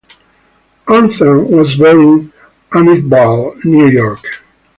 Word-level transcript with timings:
Arnzen 0.87 1.47
was 1.51 1.75
born 1.75 1.93
in 1.99 2.33
Amityville, 2.73 3.63
New 3.63 3.85
York. 3.87 4.25